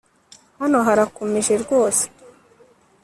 hano 0.59 0.77
harakomeje 0.87 1.53
rwose 1.63 2.05